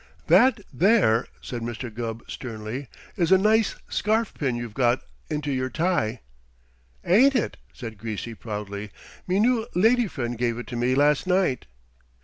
"That 0.25 0.61
there," 0.73 1.27
said 1.43 1.61
Mr. 1.61 1.93
Gubb 1.93 2.23
sternly, 2.27 2.87
"is 3.15 3.31
a 3.31 3.37
nice 3.37 3.75
scarf 3.87 4.33
pin 4.33 4.55
you've 4.55 4.73
got 4.73 5.03
into 5.29 5.51
your 5.51 5.69
tie." 5.69 6.21
"Ain't 7.05 7.35
it?" 7.35 7.55
said 7.71 7.99
Greasy 7.99 8.33
proudly. 8.33 8.89
"Me 9.27 9.39
new 9.39 9.67
lady 9.75 10.07
friend 10.07 10.39
give 10.39 10.57
it 10.57 10.65
to 10.65 10.75
me 10.75 10.95
last 10.95 11.27
night." 11.27 11.67